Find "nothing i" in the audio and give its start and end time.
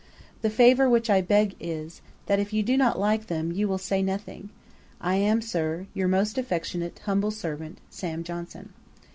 4.01-5.17